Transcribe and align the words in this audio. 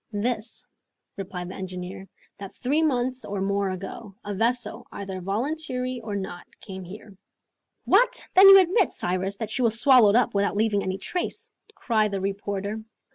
"This," 0.11 0.65
replied 1.15 1.49
the 1.49 1.53
engineer, 1.53 2.07
"that 2.39 2.55
three 2.55 2.81
months 2.81 3.23
or 3.23 3.39
more 3.39 3.69
ago, 3.69 4.15
a 4.23 4.33
vessel, 4.33 4.87
either 4.91 5.21
voluntarily 5.21 6.01
or 6.01 6.15
not, 6.15 6.47
came 6.59 6.83
here." 6.83 7.15
"What! 7.85 8.25
then 8.33 8.49
you 8.49 8.57
admit, 8.57 8.93
Cyrus, 8.93 9.35
that 9.37 9.51
she 9.51 9.61
was 9.61 9.79
swallowed 9.79 10.15
up 10.15 10.33
without 10.33 10.57
leaving 10.57 10.81
any 10.81 10.97
trace?" 10.97 11.51
cried 11.75 12.09
the 12.09 12.19
reporter. 12.19 12.81